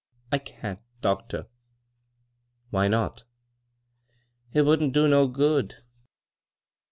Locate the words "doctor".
1.01-1.45